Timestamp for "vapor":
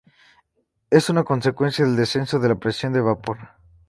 3.01-3.37